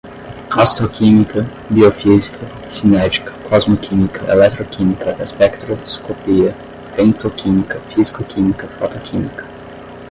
[0.63, 6.55] astroquímica, biofísica, cinética, cosmoquímica, eletroquímica, espectroscopia,
[6.95, 9.45] femtoquímica, físico-química, fotoquímica